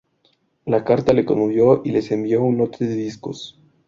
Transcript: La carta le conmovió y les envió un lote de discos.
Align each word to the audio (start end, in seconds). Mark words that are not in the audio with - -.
La 0.73 0.79
carta 0.83 1.13
le 1.13 1.23
conmovió 1.25 1.83
y 1.85 1.91
les 1.91 2.09
envió 2.11 2.41
un 2.43 2.57
lote 2.57 2.87
de 2.87 2.95
discos. 2.95 3.59